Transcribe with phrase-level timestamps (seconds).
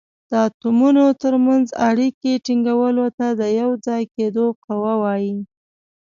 [0.29, 5.35] د اتومونو تر منځ اړیکې ټینګولو ته د یو ځای کیدو قوه وايي.